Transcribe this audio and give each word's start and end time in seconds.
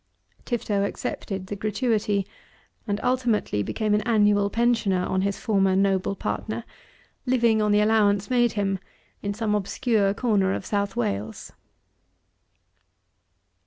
Tifto 0.45 0.83
accepted 0.83 1.45
the 1.45 1.55
gratuity, 1.55 2.25
and 2.87 2.99
ultimately 3.03 3.61
became 3.61 3.93
an 3.93 4.01
annual 4.01 4.49
pensioner 4.49 5.05
on 5.05 5.21
his 5.21 5.37
former 5.37 5.75
noble 5.75 6.15
partner, 6.15 6.63
living 7.27 7.61
on 7.61 7.71
the 7.71 7.81
allowance 7.81 8.27
made 8.27 8.53
him 8.53 8.79
in 9.21 9.35
some 9.35 9.53
obscure 9.53 10.15
corner 10.15 10.53
of 10.53 10.65
South 10.65 10.95
Wales. 10.95 11.51